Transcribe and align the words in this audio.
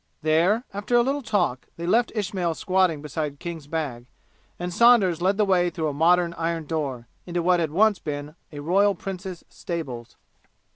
There, 0.23 0.63
after 0.73 0.95
a 0.95 1.03
little 1.03 1.21
talk, 1.21 1.67
they 1.77 1.85
left 1.85 2.11
Ismail 2.15 2.55
squatting 2.55 3.03
beside 3.03 3.37
King's 3.39 3.67
bag, 3.67 4.07
and 4.57 4.73
Saunders 4.73 5.21
led 5.21 5.37
the 5.37 5.45
way 5.45 5.69
through 5.69 5.89
a 5.89 5.93
modern 5.93 6.33
iron 6.39 6.65
door, 6.65 7.07
into 7.27 7.43
what 7.43 7.59
had 7.59 7.69
once 7.69 7.99
been 7.99 8.33
a 8.51 8.61
royal 8.61 8.95
prince's 8.95 9.45
stables. 9.47 10.15